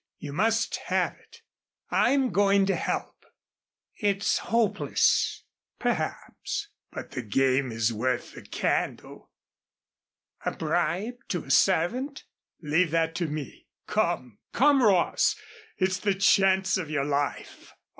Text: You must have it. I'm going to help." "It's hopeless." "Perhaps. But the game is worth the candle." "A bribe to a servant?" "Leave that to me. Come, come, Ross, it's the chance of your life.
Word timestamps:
You 0.17 0.33
must 0.33 0.77
have 0.87 1.13
it. 1.13 1.43
I'm 1.91 2.31
going 2.31 2.65
to 2.65 2.75
help." 2.75 3.23
"It's 3.99 4.39
hopeless." 4.39 5.43
"Perhaps. 5.77 6.69
But 6.89 7.11
the 7.11 7.21
game 7.21 7.71
is 7.71 7.93
worth 7.93 8.33
the 8.33 8.41
candle." 8.41 9.29
"A 10.43 10.53
bribe 10.57 11.17
to 11.27 11.43
a 11.43 11.51
servant?" 11.51 12.23
"Leave 12.63 12.89
that 12.89 13.13
to 13.17 13.27
me. 13.27 13.67
Come, 13.85 14.39
come, 14.53 14.81
Ross, 14.81 15.35
it's 15.77 15.99
the 15.99 16.15
chance 16.15 16.77
of 16.77 16.89
your 16.89 17.05
life. 17.05 17.75